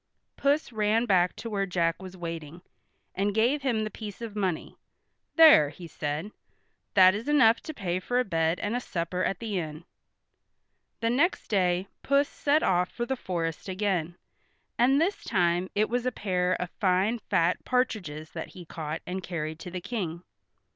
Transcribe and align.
Puss 0.35 0.71
ran 0.71 1.05
back 1.05 1.35
to 1.35 1.47
where 1.47 1.67
Jack 1.67 2.01
was 2.01 2.17
waiting, 2.17 2.63
and 3.13 3.35
gave 3.35 3.61
him 3.61 3.83
the 3.83 3.91
piece 3.91 4.19
of 4.19 4.35
money. 4.35 4.75
"There," 5.35 5.69
he 5.69 5.85
said. 5.85 6.31
"That 6.95 7.13
is 7.13 7.27
enough 7.27 7.61
to 7.61 7.73
pay 7.75 7.99
for 7.99 8.19
a 8.19 8.23
bed 8.25 8.59
and 8.61 8.75
a 8.75 8.79
supper 8.79 9.23
at 9.23 9.37
the 9.37 9.59
inn." 9.59 9.85
The 11.01 11.11
next 11.11 11.49
day 11.49 11.87
Puss 12.01 12.27
set 12.27 12.63
off 12.63 12.89
for 12.89 13.05
the 13.05 13.15
forest 13.15 13.69
again, 13.69 14.15
and 14.75 14.99
this 14.99 15.23
time 15.23 15.69
it 15.75 15.87
was 15.87 16.07
a 16.07 16.11
pair 16.11 16.53
of 16.53 16.71
fine 16.79 17.19
fat 17.19 17.63
partridges 17.63 18.31
that 18.31 18.47
he 18.57 18.65
caught 18.65 19.03
and 19.05 19.21
carried 19.21 19.59
to 19.59 19.69
the 19.69 19.81
King. 19.81 20.23